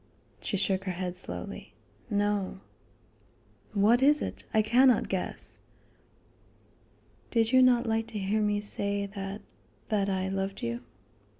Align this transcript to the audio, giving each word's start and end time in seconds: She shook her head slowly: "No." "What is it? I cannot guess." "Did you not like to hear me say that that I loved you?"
She 0.39 0.57
shook 0.57 0.85
her 0.85 0.93
head 0.93 1.15
slowly: 1.15 1.75
"No." 2.09 2.61
"What 3.75 4.01
is 4.01 4.19
it? 4.23 4.45
I 4.51 4.63
cannot 4.63 5.09
guess." 5.09 5.59
"Did 7.29 7.51
you 7.51 7.61
not 7.61 7.85
like 7.85 8.07
to 8.07 8.17
hear 8.17 8.41
me 8.41 8.61
say 8.61 9.05
that 9.05 9.41
that 9.89 10.09
I 10.09 10.27
loved 10.27 10.63
you?" 10.63 10.81